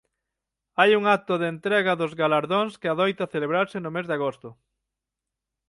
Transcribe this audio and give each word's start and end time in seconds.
Hai 0.79 0.91
un 0.99 1.03
acto 1.15 1.33
de 1.41 1.47
entrega 1.53 1.99
dos 2.01 2.13
galardóns 2.21 2.73
que 2.81 2.89
adoita 2.89 3.31
celebrarse 3.35 3.77
no 3.81 3.93
mes 3.95 4.05
de 4.07 4.15
agosto. 4.19 4.49